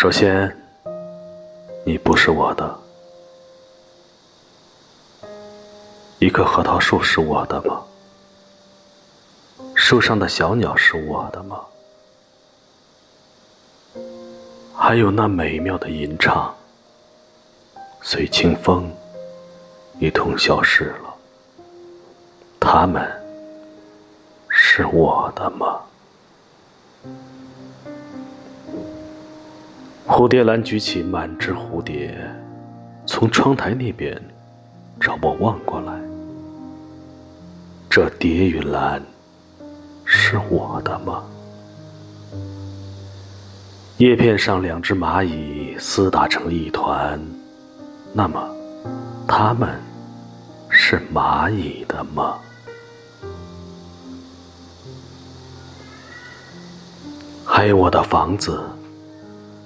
[0.00, 0.56] 首先，
[1.84, 2.78] 你不是我的。
[6.20, 7.82] 一棵核桃树是我的吗？
[9.74, 11.64] 树上的小鸟是我的吗？
[14.76, 16.54] 还有那美妙的吟唱，
[18.00, 18.88] 随清风
[19.98, 21.07] 一同消失了。
[22.70, 23.02] 它们
[24.50, 25.80] 是我的吗？
[30.06, 32.14] 蝴蝶兰举起满枝蝴蝶，
[33.06, 34.22] 从窗台那边
[35.00, 35.98] 朝我望过来。
[37.88, 39.02] 这蝶与兰
[40.04, 41.24] 是我的吗？
[43.96, 47.18] 叶片上两只蚂蚁厮打成一团，
[48.12, 48.46] 那么
[49.26, 49.70] 它们
[50.68, 52.38] 是蚂蚁的吗？
[57.50, 58.62] 还有我的房子。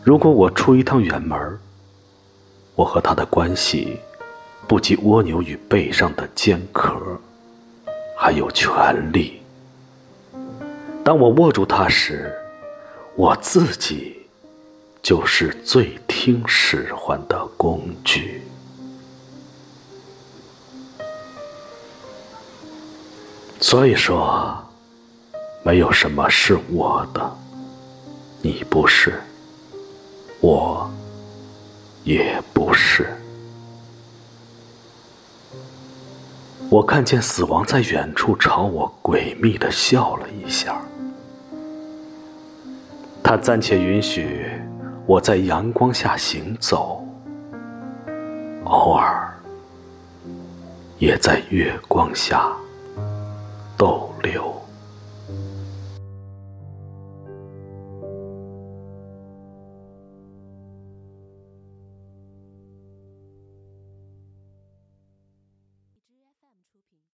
[0.04, 1.58] 如果我出一趟远门
[2.76, 3.98] 我和他的关系
[4.68, 6.96] 不及蜗牛与背上的尖壳，
[8.16, 9.42] 还有权利。
[11.04, 12.32] 当我握住它时，
[13.16, 14.16] 我自己
[15.02, 18.40] 就是最听使唤的工具。
[23.60, 24.56] 所以说，
[25.64, 27.36] 没有什么是我的，
[28.42, 29.14] 你不是。
[30.40, 30.90] 我
[32.02, 33.06] 也不是。
[36.68, 40.80] 我看见死亡在远处朝我诡秘的笑了一下，
[43.22, 44.50] 他暂且允许
[45.06, 47.06] 我在阳光下行走，
[48.64, 49.32] 偶尔
[50.98, 52.50] 也在月光下。